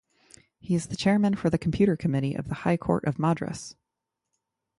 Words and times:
He 0.57 0.73
is 0.73 0.87
the 0.87 0.95
Chairman 0.95 1.35
for 1.35 1.51
the 1.51 1.59
Computer 1.59 1.95
Committee 1.95 2.33
of 2.33 2.47
the 2.47 2.55
High 2.65 2.75
Court 2.75 3.03
of 3.05 3.19
Madras. 3.19 3.75